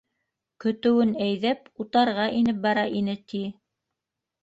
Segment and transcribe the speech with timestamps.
[0.65, 3.47] Көтөүен әйҙәп, утарға инеп бара ине, ти.